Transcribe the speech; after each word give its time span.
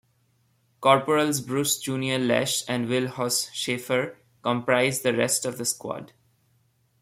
Corporals 0.79 1.41
Bruce 1.41 1.77
"Junior" 1.77 2.17
Lesh 2.17 2.63
and 2.67 2.87
Will 2.89 3.07
"Hoss" 3.07 3.51
Schafer 3.51 4.15
comprise 4.41 5.03
the 5.03 5.15
rest 5.15 5.45
of 5.45 5.59
the 5.59 5.65
squad. 5.65 6.11